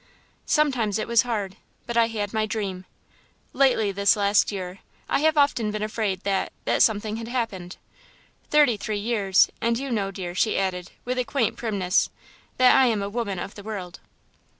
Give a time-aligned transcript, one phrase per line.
[0.47, 2.85] Sometimes it was hard, but I had my dream.
[3.53, 7.77] Lately, this last year, I have often been afraid that that something had happened.
[8.49, 12.09] Thirty three years, and you know, dear," she added, with a quaint primness,
[12.57, 13.99] "that I am a woman of the world."